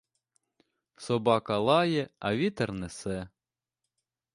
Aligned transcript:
Собака 0.95 1.57
лає, 1.59 2.09
а 2.19 2.35
вітер 2.35 2.71
несе. 2.71 3.29